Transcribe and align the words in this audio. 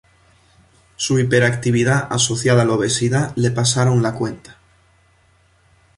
Su 0.95 1.19
hiperactividad 1.19 2.07
asociada 2.11 2.63
a 2.63 2.65
la 2.65 2.73
obesidad 2.73 3.33
le 3.35 3.51
pasaron 3.51 4.01
la 4.01 4.15
cuenta. 4.15 4.57